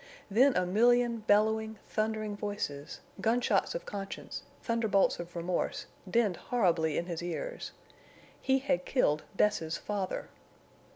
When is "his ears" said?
7.05-7.71